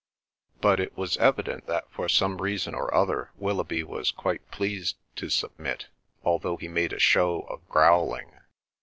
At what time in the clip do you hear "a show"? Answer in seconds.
6.91-7.41